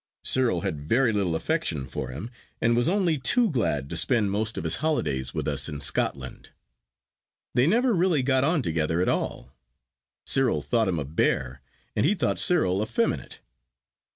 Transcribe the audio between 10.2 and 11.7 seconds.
Cyril thought him a bear,